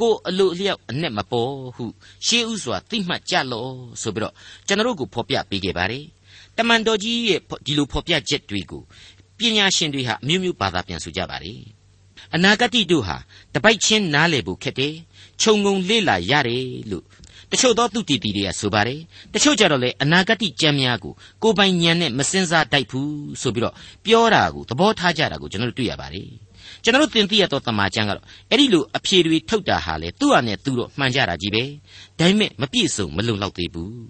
[0.00, 1.84] ကိုအလိုအလျောက်အ내မပေါ်ဟု
[2.26, 3.72] ရှေးဥစွာသိမှတ်ကြလော့
[4.02, 4.34] ဆိုပြီးတော့
[4.66, 6.04] ကျွန်တော်တို့ကိုဖော်ပြပေးခဲ့ပါတယ်
[6.56, 8.82] တမန်တော်ကြီးရဲ့ဒီလိုဖော်ပြချက်တွေကို
[9.38, 11.60] ပညာရှင်တွေဟာအမျိုးမျိုးဘာသာပြန်ဆိုကြပါတယ်
[12.34, 13.16] အနာဂတ်တို့ဟာ
[13.54, 14.94] တပိုက်ချင်းနားလည်ဖို့ခက်တယ်
[15.40, 17.04] ခြုံငုံလေ့လာရတယ်လို့
[17.50, 19.00] တချို့သောသူတည်တည်တွေကဆိုပါတယ်
[19.34, 23.10] တချို့ကြတော့လေအနာဂတ်ကြံများကိုကိုပိုင်ညံနဲ့မစင်စားတိုက်ဘူး
[23.42, 26.30] ဆိုပြီးတော့ပြောတာကိုသဘောထားကြတာကိုကျွန်တော်တို့တွေ့ရပါတယ်
[26.84, 31.64] ကျွန်တော်တို့သင်သိရသောတမန်ကျမ်းကတော့အဲ့ဒီလိုအဖြေတွေထုတ်တာဟာလေသူ့ဟာနဲ့သူတော့မှန်ကြတာကြီးပဲ
[32.18, 34.00] ဒါပေမဲ့မပြည့်စုံမလုံလောက်သေးဘူး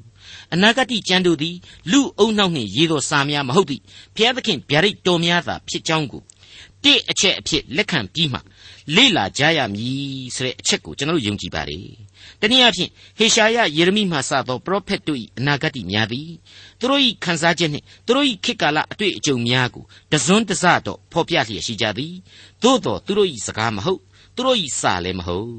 [0.55, 1.57] အနာဂတ်ကျမ်းတို့သည်
[1.91, 3.83] လူအုံနှောက်နှင့်ရေးသောစာများမဟုတ်သည့်
[4.15, 6.23] ဘုရားသခင်ဗျာဒိတ်တော်များသာဖြစ်ကြောင်းကို
[6.85, 8.39] တိအချက်အဖြစ်လက်ခံပြီးမှ
[8.97, 11.89] လေ့လာကြရမည်ဆိုတဲ့အချက်ကိုကျွန်တော်တို့ယုံကြည်ပါတယ်
[12.41, 16.31] တနည်းအားဖြင့်ဟေရှာယယေရမိမှစသောပရောဖက်တို့၏အနာဂတ်များသည်
[16.79, 22.15] သူတို့၏ခံစားချက်နှင့်သူတို့၏ခေတ်ကာလအတွေ့အကြုံများကိုတစွန်းတစတော့ဖော်ပြလျက်ရှိကြသည်
[22.63, 24.01] သို့တော်သူတို့၏စကားမဟုတ်
[24.37, 25.53] သူတို့၏စာလည်းမဟုတ်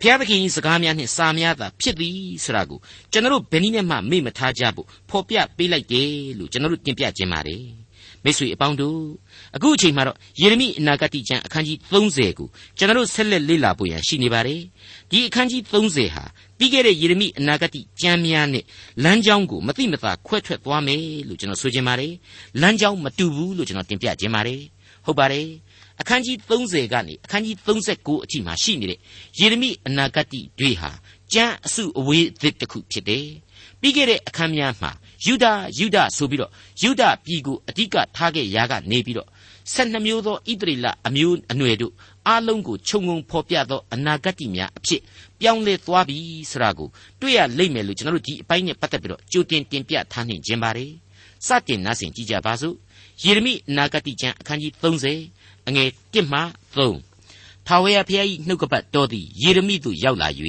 [0.00, 2.78] ဘုရားသခင်၏စကားများနှင့်စာများသာဖြစ်သည်ဆိုတာကို
[3.12, 7.64] ကျွန်တော်တို့ဘယ်နည်းနဲ့မှမေ့မထားကြဖို့ဖော်ပြပေးလိုက်တယ်လို့ကျွန်တော်တို့တင်ပြခြင်းပါတယ်
[8.24, 9.00] မိတ်ဆွေအပေါင်းတို့
[9.56, 14.60] အခုအချိန်မှာတော့ယေရမိအနာဂတ်ကျမ်းအခန်းကြီး30ကိုကျွန်တော်တို့ဆက်လက်လေ့လာဖို့ရန်ရှိနေပါတယ်
[15.10, 16.24] ဒီအခန်းကြီး30ဟာ
[16.58, 18.64] ပြီးခဲ့တဲ့ယေရမိအနာဂတ်ကျမ်းများနဲ့
[19.04, 22.12] လမ်းကြောင်းကိုမသိမသာခွဲထွက်သွားမယ်လို့ကျွန်တော်ဆိုချင်ပါတယ်
[22.60, 24.60] လမ်းကြောင်းမတူဘူးလို့ကျွန်တော်တင်ပြခြင်းပါတယ်
[25.06, 25.46] ဟုတ်ပါတယ်
[26.00, 28.98] အခန်းကြီး30ကနေအခန်းကြီး39အထိမှာရှိနေတဲ့
[29.38, 30.26] ယေရမိအနာဂတ်
[30.58, 30.90] တွေဟာ
[31.32, 33.26] ကျမ်းအစုအဝေးအသစ်တစ်ခုဖြစ်တယ်
[33.80, 34.90] ပြီးခဲ့တဲ့အခန်းများမှာ
[35.26, 35.46] ယူဒ
[35.78, 36.50] ယူဒဆိုပြီးတော့
[36.82, 39.28] ယူဒပြည်ကိုအဓိကထားခဲ့ရာကနေပြီးတော့
[39.74, 41.92] ၁၂မျိုးသောဣသရေလအမျိုးအနွယ်တို့
[42.28, 45.00] အားလုံးကိုခြုံငုံဖော်ပြသောအနာဂတ်များအဖြစ်
[45.40, 46.18] ပြောင်းလဲသွားပြီ
[46.50, 46.88] ဆိုတာကို
[47.20, 50.92] တွေ့ရလိမ့်မယ်လို့ကျွန်တော်တို့ဒီအပိုင်းနဲ့ပတ်သက်ပြီးတော့ကြိုတင်တင်ပြထားနှင်ခြင်းပါတယ်
[51.46, 52.74] စတင်နားဆင်ကြည့်ကြပါစို့
[53.24, 56.40] ယေရမိအနာဂတ်ကျမ်းအခန်းကြီး30အငယ်1မှ
[57.00, 60.28] 3ထာဝရဘုရား၏နှုတ်ကပတ်တော်သည်ယေရမိသို့ရောက်လာ၍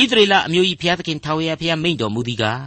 [0.00, 2.64] ဣသရေလအမျိုး၏ဘုရားသခင်ထာဝရဘုရားမိန့်တော်မူသည်ကား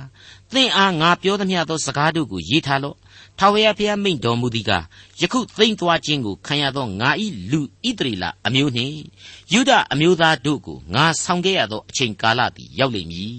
[0.53, 2.95] သင်အားငါပြောသမျှသောစကားတို့ကိုရေးထားလော့
[3.39, 4.83] ထာဝရဘုရားမိန့်တော်မူသည်ကား
[5.19, 7.09] ယခုသိမ့်သွားခြင်းကိုခံရသောငါ၏
[7.51, 8.97] လူဣသရေလအမျိုးနှင့်
[9.53, 13.35] ယုဒအမျိုးသားတို့ကိုငါဆောင်ခဲ့ရသောအချိန်ကာလသည်ရောက်လိမ့်မည်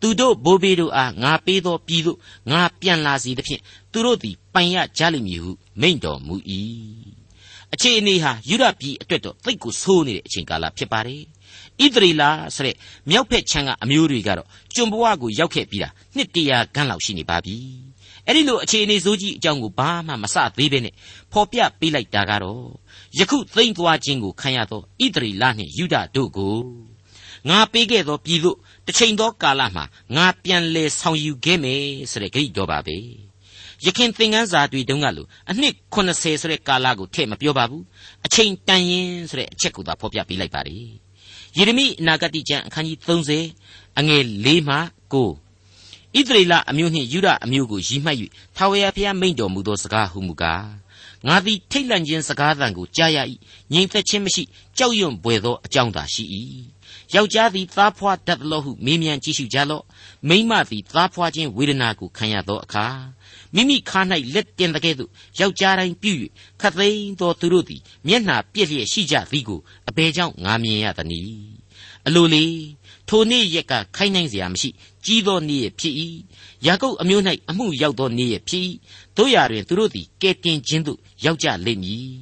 [0.00, 2.18] သူတို့ဘိုးဘေးတို့အားငါပေးသောပြည်သို့
[2.50, 6.34] ငါပြန်လာစီသဖြင့်သူတို့သည်ပိုင်ရကြလိမ့်မည်ဟုမိန့်တော်မူ၏
[7.72, 11.22] အခြေအနေဟာယုဒပြည်အတွက်တော့သိတ်ကိုဆိုးနေတဲ့အချိန်ကာလဖြစ်ပါတယ်
[11.82, 12.22] ဣသရေလ
[12.54, 12.76] ဆိုတဲ့
[13.10, 17.56] မြောက်ဖက်ခြမ်းကအမျိုးတွေကတော့ကျွန်ဘဝကိုရောက်ခဲ့ပြီးတာနှစ်တရာခန့်လောက်ရှိနေပါပြီ
[18.26, 20.94] အဲ့ဒီလိုအခြေအနေဆိုးကြီးအကြောင်းကိုဘာမှမစသေးပဲနဲ့
[21.32, 22.64] ဖော်ပြပေးလိုက်တာကတော့
[23.18, 26.56] ယခုသိမ့်သွားခြင်းကိုခံရသောဣသရေလနှင့်ယူဒတို့ကို
[27.48, 28.56] ငါပေးခဲ့သောပြည်သို့
[28.86, 29.84] တစ်ချိန်သောကာလမှာ
[30.16, 32.96] ငါပြန်လဲဆောင်ယူခဲ့မယ်ဆိုတဲ့ဂရိတော်ပါပဲ
[33.84, 37.84] ယခင်သင်ခန်းစာတွေတုန်းကလို့အနှစ်80ဆိုတဲ့ကာလကိုထည့်မပြောပါဘူး
[38.26, 40.76] အချိန်တန်ရင်ဆိုတဲ့အချက်ကိုသာဖော်ပြပေးလိုက်ပါလေ
[41.56, 42.98] ယေရမိအနာဂတိကျမ်းအခန်းကြီး
[43.48, 44.76] 30အငယ်၄မှ
[45.12, 45.51] 9
[46.18, 48.16] ဣသရေလအမျိုးနှင့်ယူဒအမျိုးကိုရည်မှတ်၍
[48.56, 50.66] ထာဝရဘုရားမိန့်တော်မူသောစကားဟုမူကား
[51.26, 53.18] ငါသည်ထိတ်လန့်ခြင်းစကားသံကိုကြားရ၏
[53.72, 54.42] ငြိမ်သက်ခြင်းမရှိ
[54.78, 56.24] ကြောက်ရွံ့ပွေသောအကြောင်းသာရှိ၏
[57.14, 59.84] ယောက်ျားသည်သားဖွားတတ်သလို့ဟုမေးမြန်းကြည့်ရှုကြလော့
[60.28, 62.86] မိန်းမသည်သားဖွားခြင်းဝေဒနာကိုခံရသောအခါ
[63.54, 64.00] မိမိခါ၌
[64.34, 66.12] လက်တင်တဲ့ကဲ့သို့ယောက်ျားတိုင်းပြု၍
[66.60, 71.62] ခသိန်းသောသူတို့သည်မျက်နှာပြည့်လျက်ရှိကြသည်ကိုအဘယ်ကြောင့်ငါမြင်ရသနည်း
[72.06, 72.44] အလိုလေ
[73.08, 74.70] ထိုနေ့ရက်ကခိုင်းနိုင်စရာမရှိ
[75.04, 75.94] ကြီးသောနေ့ရက်ဖြစ်၏
[76.66, 78.64] ယာကုပ်အမျိုး၌အမှုရောက်သောနေ့ရက်ဖြစ်၏
[79.16, 82.12] တို့ရာတွင်သူတို့သည်ကဲတင်ခြင်းသို့ရောက်ကြလိမ့်မည်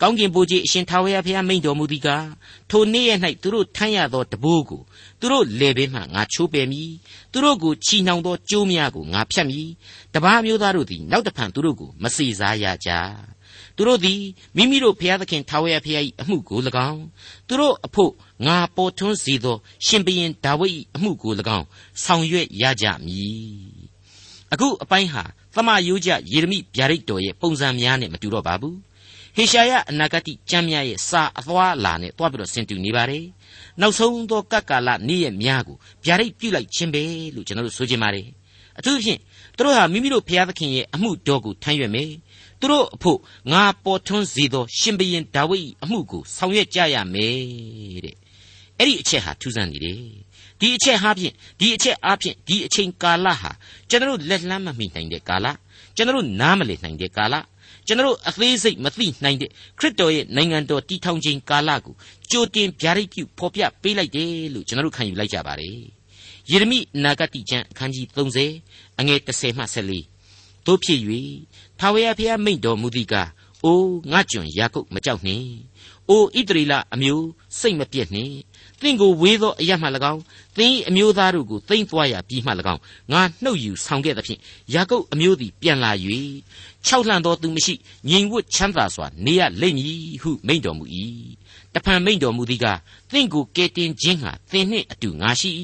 [0.00, 2.28] ကောင်းကင်ဘုရားအရှင်ထာဝရဘုရားမိန့်တော်မူသည်ကား
[2.70, 4.82] ထိုနေ့ရက်၌သူတို့ထမ်းရသောတဘိုးကို
[5.20, 6.90] သူတို့လေပင်မှငါချိုးပယ်မည်
[7.32, 9.68] သူတို့ကိုချီနှောင်သောကြိုးများကိုငါဖြတ်မည်
[10.14, 12.90] တပားမျိုးသားတို့သည်နောက်တဖန်သူတို့ကိုမစေစားရကြ
[13.76, 14.20] သူတို့သည်
[14.56, 17.02] မိမိတို့ဘုရားသခင်ထာဝရဘုရား၏အမှုကို၎င်း
[17.48, 18.12] သူတို့အဖို့
[18.46, 19.56] ငါပေါ်ထွန်းစေသော
[19.86, 21.66] ရှင်ဘရင်ဒါဝိဒ်၏အမှုကို၎င်း
[22.04, 23.88] ဆောင်ရွက်ရကြမည်
[24.52, 28.76] အခုအပိုင်းဟာသမယိုးကြယေရမိဗျာဒိတ်တော်ရဲ့ပုံစံများနဲ့မတူတော့ပါဘူး
[29.36, 33.24] ဟဟေရှာယအနာဂတိကျမ်းများရဲ့စာအသွားအလာနဲ့တွားပြီးတော့ဆင်တူနေပါတယ်
[33.80, 37.02] နောက်ဆုံးသောကပ်ကာလနေ့ရက်များကိုဗျာဒိတ်ပြုလိုက်ခြင်းပဲ
[37.34, 38.26] လို့ကျွန်တော်တို့ဆိုချင်ပါတယ်
[38.78, 39.20] အထူးသဖြင့်
[39.56, 42.10] သူတို့ဟာမိမိတို့ဘုရားသခင်ရဲ့အမှုတော်ကိုထမ်းရွက်မယ်
[42.60, 43.18] သူတို့အဖို့
[43.52, 47.36] ငါပေါ်ထွန်းစေသော ရှင်ဘရင်ဒါဝိဒ်အမှုကိုဆောင်ရွက်ကြရမယ်
[48.04, 48.16] တဲ့
[48.78, 49.98] အဲ့ဒီအချက်ဟာထူးဆန်းနေတယ်
[50.60, 53.50] ဒီအချက်ဟာဖြင့်ဒီအချက်အားဖြင့်ဒီအချိန်ကာလဟာ
[53.88, 55.46] ကျွန်တော်တို့လက်လန်းမမိနိုင်တဲ့ကာလ
[55.96, 57.34] ကျွန်တော်တို့နားမလည်နိုင်တဲ့ကာလ
[57.86, 61.94] ကျွန်တော်အသေးစိတ်မသိနိုင်တဲ့ခရစ်တော်ရဲ့နိုင်ငံတော်တည်ထောင်ခြင်းကာလကို
[62.30, 65.76] ကြိုတင်ဗျာဒိတ်ပြုဖော်ပြပေးလိုက်တယ်လို့ကျွန်တော်ခံယူလိုက်ကြပါတယ်
[66.50, 68.06] ယေရမိနာဂတိကျမ်းအခန်းကြီး
[68.56, 70.17] 30အငယ်30မှ14
[70.68, 71.00] တို့ဖြစ်၍
[71.78, 73.28] ထာဝရဘုရားမိန့်တော်မူသီကား
[73.64, 75.50] အိုးငါကျွန်ယာကုပ်မကြောက်နှင့်
[76.08, 77.26] အိုဣသရေလအမျိုး
[77.58, 78.36] စိတ်မပြည့်နှင့်
[78.80, 80.22] သင်ကိုဝေးသောအရမှ၎င်း
[80.56, 82.80] သင်၏အမျိုးသားတို့ကိုသိမ့်သွားရပြီးမှ၎င်း
[83.12, 84.40] ငါနှုတ်ယူဆောင်ခဲ့သဖြင့်
[84.74, 85.92] ယာကုပ်အမျိုးသည်ပြန်လာ၍
[86.86, 87.74] ခြောက်လှန့်သောသူမရှိ
[88.08, 90.84] ငြိမ်ဝတ်ချမ်းသာစွာနေရလိမ့်မည်ဟုမိန့်တော်မူ၏
[91.74, 92.66] တဖန်မိန့်တော်မူသည်က
[93.12, 95.50] သင်ကိုကယ်တင်ခြင်းဟာသင်နှင့်အတူငါရှိ၏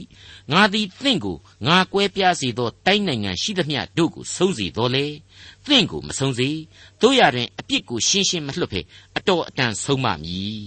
[0.52, 5.06] ငါသည်သင်ကိုငါကွဲပြားစေသောတိုင်းနိုင်ငံရှိသမျှတို့ကိုဆုံးစေတော်လေ
[5.68, 6.48] သင်ကိုမဆုံးစေ
[7.00, 8.80] တို့ရတွင်အပြစ်ကိုရှင်းရှင်းမလွတ်ဖဲ
[9.16, 10.62] အတော်အတန်ဆုံးမမည်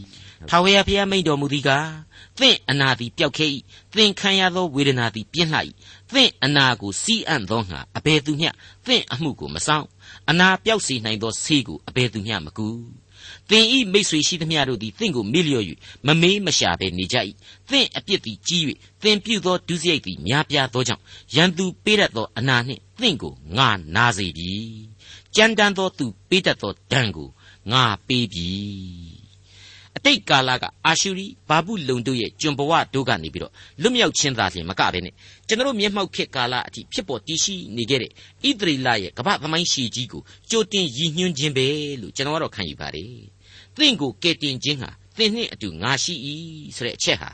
[0.50, 1.92] ထာဝရဘုရားမိန့်တော်မူသည်ကား
[2.40, 3.48] သင်အနာသည်ပျောက်ခဲ၏
[3.96, 5.60] သင်ခံရသောဝေဒနာသည်ပြင်းလှ၏
[6.14, 8.50] သင်အနာကိုစီးအံ့သောငါအဘယ်သူမျှ
[8.88, 9.86] သင်အမှုကိုမဆောင်
[10.30, 12.68] အနာပျောက်စေနိုင်သောဆေးကိုအဘယ်သူမျှမကူ
[13.50, 15.66] သင်ဤမိတ်ဆွေရှိသမျှတို့သည်သင်ကိုမေ့လျော့၍
[16.08, 17.18] မမေးမရှာဘဲနေကြ၏
[17.70, 18.64] သင်အပြစ်သည်ကြီး၍
[19.04, 21.04] သင်ပြုသောဒုစရိုက်သည်များပြားသောကြောင့်
[21.36, 24.52] ရန်သူပေးတတ်သောအနာနှင့်သင်ကိုငါနာစေပြီ
[25.36, 27.30] ကြမ်းတမ်းသောသူပေးတတ်သောဒဏ်ကို
[27.72, 28.50] ငါပေးပြီ
[29.98, 35.14] အတိတ်ကာလကအာရှုရိဘာဘူးလုံတို့ရဲ့ကျွန်ဘဝတို့ကနေပြီးတော့လွတ်မြောက်ခြင်းသာလျှင်မကပဲနဲ့
[35.48, 41.68] ကျွန်တော်မျက်မှောက်ခေတ်ကာလအထိဖြစ်ပေါ်တည်ရှိနေခဲ့တဲ့ဣသရေလရဲ့ကမ္ဘာသမိုင်းရှည်ကြီးကိုကြိုတင်ရည်ညွှန်းခြင်းပဲ
[42.02, 43.18] လို့ကျွန်တော်ကတော့ခံယူပါတယ်။
[43.78, 46.14] သင်ကိုကယ်တင်ခြင်းဟာသင်နှင့်အတူငါရှိ၏
[46.76, 47.30] ဆိုတဲ့အချက်ဟာ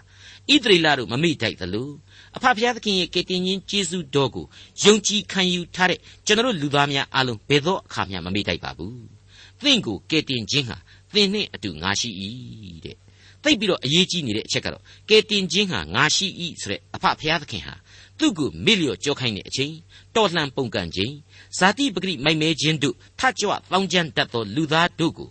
[0.52, 1.90] ဣသရေလတို့မမေ့တိုက်သလို
[2.36, 4.46] အဖဖျားသခင်ရဲ့ကယ်တင်ခြင်းကျေးဇူးတော်ကို
[4.84, 8.98] ယုံကြည်ခံယူထားတဲ့ကျွန်တော်လူသားများအားလုံးဘယ်သောအခါမှမမေ့တိုက်ပါဘူး။
[9.64, 10.78] သင်ကိုကယ်တင်ခြင်းဟာ
[11.14, 12.10] သင်နှင့်အတူငါရှိ၏
[12.86, 12.98] တဲ့
[13.44, 16.28] သိပ်ပြီးတော့အရေးကြီးနေတဲ့အချက်ကတော့ကဲတင်ခြင်းဟာငါရှိ၏
[16.62, 17.76] ဆိုတဲ့အဖဖျားသခင်ဟာ
[18.20, 19.74] သူ့ကိုမေ့လျော့ကြောခိုင်းတဲ့အချိန်
[20.16, 21.14] တော်လှန်ပုန်ကန်ခြင်း
[21.58, 25.30] ဇာတိပဂရိမိုက်မဲခြင်းတို့ထကြွတောင်းကျမ်းတတ်သောလူသားတို့ကို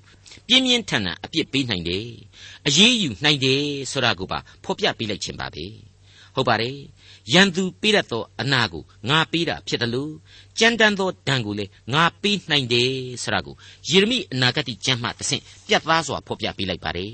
[0.52, 2.06] ပြင်းပြင်းထန်ထန်အပြစ်ပေးနိုင်တယ်
[2.66, 5.64] အရေးယူနိုင်တယ်ဆိုတာကိုပါဖော်ပြပေးလိုက်ခြင်းပါပဲ
[6.34, 6.76] ဟုတ်ပါတယ်
[7.32, 10.12] ရန်သူပေးတတ်သောအနာကိုငါပေးတာဖြစ်တယ်လို့
[10.58, 12.90] ကြမ်းတမ်းသောဒဏ်ကိုလည်းငါပေးနိုင်တယ်
[13.22, 13.54] ဆိုတာကို
[13.88, 17.12] ယေရမိအနာဂတ်ကျမ်းမှတဆင့်ပြတ်သားစွာဖော်ပြပေးလိုက်ပါတယ်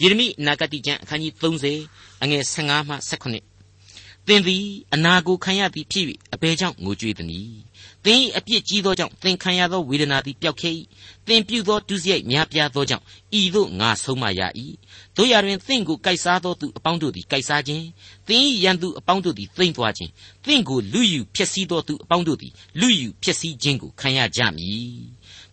[0.00, 7.56] ယေရမိအနာဂတ်ကျမ်းအခန်းကြီး30အငယ်15မှ18သင်သည်အနာကိုခံရသည်ဖြစ်၍အဘယ်ကြောင့်ငိုကြွေးသနည်း
[8.04, 10.70] သင်၏အပြစ်ကြီးသောကြောင့်သင်ခံရသောဝေဒနာသည်ပျောက်ခဲ၏
[11.26, 13.04] သင်ပြုသောဒုစရိုက်များပြားသောကြောင့်
[13.40, 14.40] ဤသို့ငါဆုံးမရ၏
[15.16, 17.84] တို့ရတွင်သင်ကိုကိုက်စားသောသူအပေါင်းတို့သည်ကိုက်စားခြင်း
[18.28, 20.10] သင်၏ရန်သူအပေါင်းတို့သည်သိမ့်သွားခြင်း
[20.46, 24.96] သင်ကိုလူယူဖျက်ဆီးသောသူအပေါင်းတို့သည်လူယူဖျက်ဆီးခြင်းကိုခံရကြမည်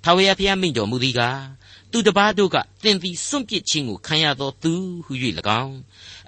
[0.04, 1.40] ထာဝရဘုရားမိန့်တော်မူသည်ကား
[1.92, 4.74] သူတပားတို့ကသင်သည်စွန့်ပစ်ခြင်းကိုခံရသောသူ
[5.06, 5.14] ဟု၍၎
[5.64, 5.78] င်း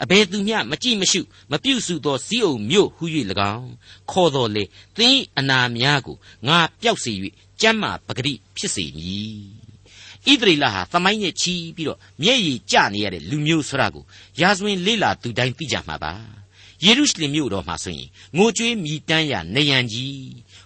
[0.04, 1.22] အဘယ်သူမျှမကြည့်မရှု
[1.52, 3.04] မပြုစုသောစီးအုံမြို့ဟု၍၎
[3.56, 3.70] င်း
[4.12, 4.64] ခေါ်တော်လေ
[4.98, 7.12] သင်အနာများကိုငါပျောက်စေ၍
[7.62, 9.42] ကျမ်းမာပဂတိဖြစ်စေမည်
[10.26, 14.04] ဣသရေလဟာသမိုင်းနဲ့ချီးပြီးတော့မျက်ရည်ကျနေရတဲ့လူမျိုးဆိုတာကို
[14.42, 16.14] ရာဇဝင်လေးလာသူတိုင်းသိကြမှာပါ
[16.86, 20.16] ယေရုရှလင်မြို့တော်မှာဆိုရင်ငိုကြွေးမြည်တမ်းရာနေရန်ကြီး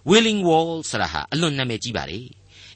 [0.09, 2.19] Wailing Wall ဆိုတာဟာအလွန်နာမည်ကြီးပါလေ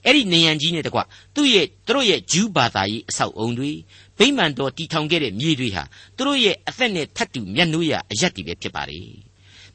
[0.06, 1.00] အဲ့ဒီနေရန်ကြီးနဲ့တကွ
[1.36, 3.72] သူ့ရဲ့သူတို့ရဲ့ဂျူးဘာသာရေးအဆောက်အုံတွေ
[4.20, 5.84] ဗိမာန်တော်တည်ထောင်ခဲ့တဲ့မြေတွေဟာ
[6.18, 9.00] သူတို့ရဲ့အသက်နဲ့ထပ်တူမျက်နှိုးရအရက်တွေပဲဖြစ်ပါလေ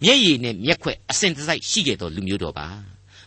[0.02, 2.68] မျက်ရည်နဲ့မျက်ခွက်အစင်တစိုက်ရှိခဲ့သောလူမျိုးတော်ပါ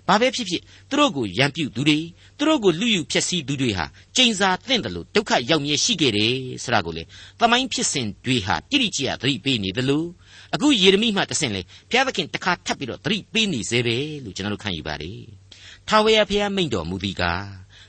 [0.08, 2.00] ဘာပဲဖြစ်ဖြစ်သူတို့ကိုရံပြူသူတွေ
[2.38, 6.34] သူတို့ကိုလူယူဖျက်ဆီးသူတွေဟာကျိန်စာသင့်တယ်လို့ဒုက္ခရောက်မြဲရှိခဲ့တယ်
[6.64, 7.04] ဆိုတာကိုလေ
[7.40, 10.08] သမိုင်းဖြစ်စဉ်တွေဟာတိတိကျကျသတိပေးနေတယ်လို့
[10.54, 15.20] အခုယေရမိမှတဆင့်လေဘုရားသခင်တခါထပ်ပြီးတော့သတိပေးနေစေပဲလို့ကျွန်တော်တို့ခံယူပါတယ်
[15.90, 17.46] ထာဝရဘုရားမိန့်တော်မူသည်ကား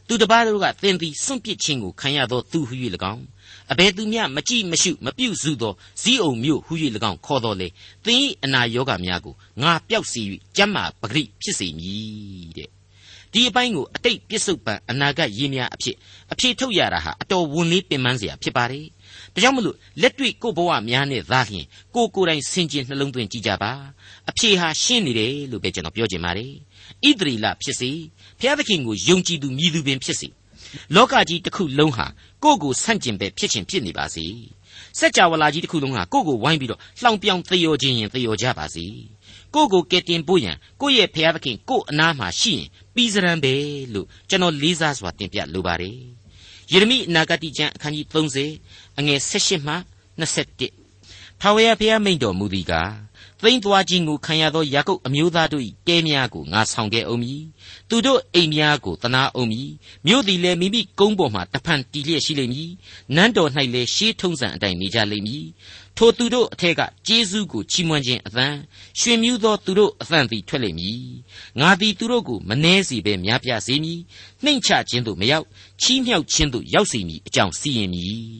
[0.07, 2.75] သူတပားတို့ကသင်သည်စွန့်ပစ်ခြင်းကိုခံရသောသူဟု၍၎
[3.15, 3.25] င်း
[3.73, 6.73] အဘယ်သူမျှမကြည့်မရှုမပြုစုသောဇီးအုံမျိုးဟု၍၎
[7.11, 7.69] င်းခေါ်တော်လေ
[8.07, 10.23] သင်၏အနာရောဂါများကိုငါပျောက်စေ၍
[10.57, 12.69] ကျမ်းမာပဂရိဖြစ်စေမည်တဲ့
[13.33, 15.97] ဒီအပိုင်းကိုအတိတ်ပြစ္ဆုတ်ပံအနာဂတ်ရေးများအဖြစ်
[16.33, 18.87] အဖြေထုတ်ရတာဟာအတော်ဝန်လေးပင်ပန်းစရာဖြစ်ပါတယ်
[19.35, 23.73] ဒါကြောင့်မလို့လက်တွေ့ကိုဘဝများနဲ့သာလျှင်ကိုကိုယ်တိုင်ဆင်ခြင်နှလုံးသွင်းကြည့်ကြပါ
[24.31, 26.53] အဖြေဟာရှင်းနေတယ်လို့ပဲကျွန်တော်ပြောချင်ပါတယ်
[27.07, 27.91] ဣသရေလဖြစ်စေ
[28.41, 30.29] ဘုရားသခင်ကိုယုံကြည်သူမြည်သူပင်ဖြစ်စေ
[30.95, 32.07] လောကကြီးတစ်ခုလုံးဟာ
[32.43, 34.27] ကိုယ့်ကိုဆန့်ကျင်ပဲဖြစ်ခြင်းဖြစ်နေပါစေ
[34.99, 38.87] စัจ java လာကြီးတစ်ခုလုံးဟာကိုယ့်ကိုဝိုင်းပြီးတော့လှောင်ပြောင်သေရောခြင်းရင်သေရောကြပါစေ
[39.55, 43.55] ကိုယ့်ကိုကယ်တင်ဖို့ရန်ကိုယ့်ရဲ့ဘုရားသခင်ကိုယ့်အနားမှာရှိရင်ပြီးစရန်ပဲ
[43.95, 45.97] လို့ကျွန်တော်လေးစားစွာတင်ပြလိုပါတယ်
[46.73, 49.75] ယေရမိအနာဂတိကျမ်းအခန်းကြီး30အငယ်18မှ
[50.21, 53.08] 21ထာဝရဘုရားမိန့်တော်မူသည်ကား
[53.43, 57.43] သိမ့်သွားခြင်းကိုခံရသောယာကုပ်အမျိုးသားတို့၏တဲများကိုငါဆောင်ခဲ့အောင်မည်
[57.89, 59.71] သူတို့အိမ်များကိုတနာအောင်မည်
[60.07, 62.71] မြို့သည်လည်းမိမိကုန်းပေါ်မှတဖန်တည်လျက်ရှိလိမ့်မည်
[63.15, 65.47] နန်းတော်၌လည်းရှေးထုံးစံအတိုင်းနေကြလိမ့်မည်
[65.97, 68.47] ထိုသူတို့အထက်ကကျေးဇူးကိုချီးမွမ်းခြင်းအသံ
[69.01, 71.03] ရွှင်မြူးသောသူတို့အသံသည်ထွက်လိမ့်မည်
[71.61, 74.01] ငါသည်သူတို့ကိုမနှဲစီပဲများပြားစေမည်
[74.45, 75.47] နှိမ့်ချခြင်းသို့မရောက်
[75.83, 78.33] ချီးမြှောက်ခြင်းသို့ရောက်စေမည်အကြောင်းစီရင်မည်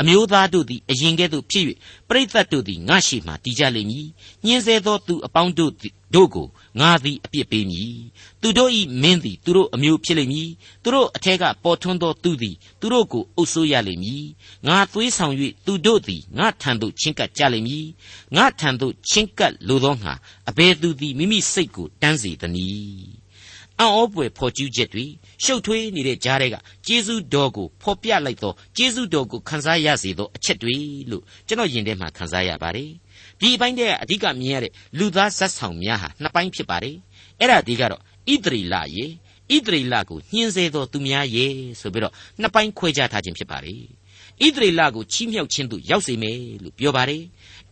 [0.00, 1.64] အမျိုးသားတို့သည်အရင်ကဲ့သို့ဖြစ်၍
[2.08, 4.06] ပရိသတ်တို့သည်ငါရှိမှတည်ကြလိမ့်မည်
[4.44, 5.72] ညှင်းဆဲသောသူအပေါင်းတို့
[6.14, 6.48] တို့ကို
[6.80, 7.96] ငါသည်အပြစ်ပေးမည်
[8.42, 8.70] သူတို့၏
[9.02, 10.50] မင်းသည်သူတို့အမျိုးဖြစ်လိမ့်မည်
[10.82, 14.24] သူတို့အထက်ကပေါ်ထွန်းသောသူသည်သူတို့ကိုအုပ်ဆိုးရလိမ့်မည်
[14.66, 15.34] ငါသွေးဆောင်၍
[15.66, 17.86] သူတို့သည်ငါထံသို့ချင်းကပ်ကြလိမ့်မည်
[18.36, 20.12] ငါထံသို့ချင်းကပ်လိုသောငါ
[20.48, 23.23] အဘယ်သူသည်မိမိစိတ်ကိုတန်းစေသနည်း
[23.80, 25.04] အံ့ဩပွေဖော်ကျူးချက်တွေ
[25.44, 26.56] ရှုပ်ထွေးနေတဲ့ကြားတွေက
[26.86, 30.76] ကျေးဇူးတော်ကိုဖော်ပြလိုက်သောကျေးဇူးတော်ကိုခန်းစားရစေသောအချက်တွေ
[31.10, 32.90] လို့ကျွန်တော်ယင်ထဲမှာခန်းစားရပါတယ်
[33.40, 36.96] ဒီအပိုင်းတည်းကအဓိကမြင်ရတဲ့လူသားဇက်ဆောင်များဟာနှစ်ပိုင်းဖြစ်ပါတယ်
[37.40, 39.06] အဲ့ဒါဒီကတော့ဣသရီလရေ
[39.54, 41.46] ဣသရေလကိုညှင်းဆဲသောသူများရေ
[41.80, 43.82] ဆိုပြီးတော့နှစ်ပိုင်းခွဲခြားထားခြင်းဖြစ်ပါတယ်
[44.44, 47.22] ဣသရေလကိုချီးမြှောက်ခြင်းသို့ရောက်စေမယ်လို့ပြောပါတယ်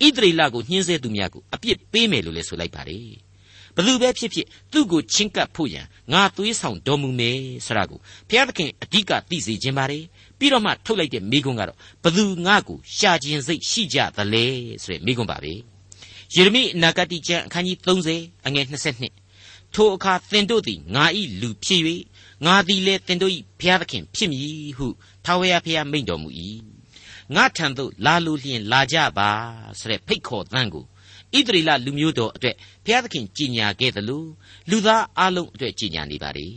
[0.05, 3.07] ဣသရေလကိုညှင်းဆဲသူများကိုအပြစ်ပေးမယ်လို့လည်းဆိုလိုက်ပါတယ်
[3.77, 10.05] ဘသူပဲဖြစ်ဖြစ်သူ့ကိုချင်းကပ်ဖို့ရန်ငါသွေးဆောင်တော်မူမယ်ဆိုတာကိုဘုရားသခင်အဓိကသိစေခြင်းပါတယ်
[10.39, 14.45] ပြီးတော့မှထုတ်လိုက်တဲ့မိကွန်းကတော့ဘသူငါ့ကိုရှာခြင်းစိတ်ရှိကြသလဲ
[14.85, 15.53] ဆိုတဲ့မိကွန်းပါပဲ
[16.35, 17.79] ယေရမိအနာဂတိကျမ်းအခန်းကြီး
[18.13, 21.05] 30အငယ်22ထိုအခါသင်တို့သည်ငါ၏
[21.41, 21.83] လူဖြစ်၍
[22.47, 24.87] ငါသည်လည်းသင်တို့၏ဘုရားသခင်ဖြစ်မည်ဟု
[25.25, 26.29] ထာဝရဘုရားမိန့်တော်မူ၏
[27.35, 29.31] ငါထံသို့လာလိုလျင်လာကြပါ
[29.79, 30.85] ဆိုတဲ့ဖိတ်ခေါ်သံကို
[31.39, 34.29] ဣသရေလလူမျိုးတော်အတွက်ဘုရားသခင်ကြည်ညာခဲ့တယ်လို့
[34.71, 36.49] လူသားအလုံးအတွက်ကြည်ညာနေပါလေ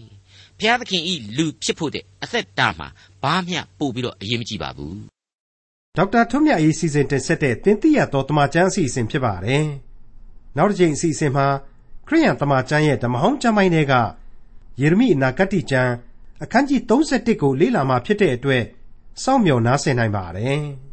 [0.60, 2.88] ဘုရားသခင်ဤလူဖြစ်ဖို့တဲ့အသက်တာမှာ
[3.24, 4.98] ဘာမျှပို့ပြီးတော့အရေးမကြီးပါဘူး
[5.98, 9.66] ဒေါက်တာထွန်းမြတ်အေးစီစဉ်တင်ဆက်တဲ့တင်ပြတော်တမချန်းအစီအစဉ်ဖြစ်ပါတယ်
[10.58, 11.48] နောက်တစ်ချိန်အစီအစဉ်မှာ
[12.08, 13.94] ခရိယန်တမချန်းရဲ့ဓမ္မဟောင်းကျမ်းပိုင်းတွေက
[14.82, 15.92] ယေရမိအနာဂတ်ကျမ်း
[16.44, 18.64] အခန်းကြီး31ကိုလေ့လာမှဖြစ်တဲ့အတွက်
[19.24, 20.64] စောင့်မျှော်နားဆင်နိုင်ပါတယ်။